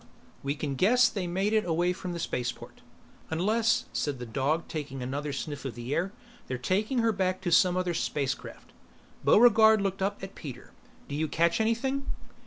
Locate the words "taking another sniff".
4.67-5.63